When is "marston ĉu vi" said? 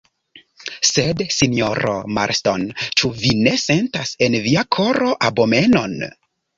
2.19-3.37